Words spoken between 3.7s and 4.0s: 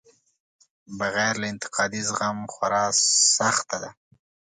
ده.